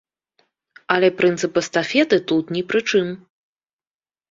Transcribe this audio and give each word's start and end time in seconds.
Але 0.95 1.09
прынцып 1.19 1.53
эстафеты 1.61 2.21
тут 2.33 2.45
ні 2.59 2.65
пры 2.73 2.79
чым. 2.91 3.07